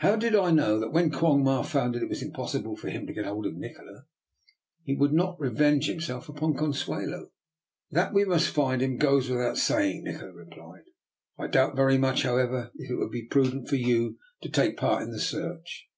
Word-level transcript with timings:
How 0.00 0.16
did 0.16 0.36
I 0.36 0.50
know 0.50 0.78
that, 0.78 0.92
when 0.92 1.10
Quong 1.10 1.42
Ma 1.42 1.62
found 1.62 1.96
it 1.96 2.10
was 2.10 2.20
impossible 2.22 2.76
for 2.76 2.90
him 2.90 3.06
to 3.06 3.14
get 3.14 3.24
hold 3.24 3.46
of 3.46 3.56
Nikola, 3.56 4.04
he 4.82 4.94
would 4.94 5.14
not 5.14 5.40
revenge 5.40 5.86
himself 5.86 6.28
upon 6.28 6.52
Consuelo?" 6.54 7.30
That 7.90 8.12
we 8.12 8.26
must 8.26 8.50
find 8.50 8.82
him 8.82 8.98
goes 8.98 9.30
without 9.30 9.56
say 9.56 9.92
ing," 9.92 10.04
Nikola 10.04 10.32
replied." 10.34 10.84
I 11.38 11.46
doubt 11.46 11.74
very 11.74 11.96
much, 11.96 12.24
however, 12.24 12.70
if 12.74 12.90
it 12.90 12.96
would 12.96 13.10
be 13.10 13.24
prudent 13.24 13.66
for 13.70 13.76
you 13.76 14.18
to 14.42 14.50
take 14.50 14.76
part 14.76 15.02
in 15.02 15.10
the 15.10 15.20
search. 15.20 15.88